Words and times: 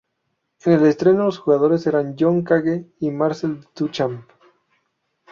En 0.65 0.73
el 0.73 0.87
estreno, 0.87 1.25
los 1.25 1.37
jugadores 1.37 1.85
eran 1.85 2.15
John 2.19 2.41
Cage 2.41 2.87
y 3.01 3.11
Marcel 3.11 3.67
Duchamp. 3.75 4.23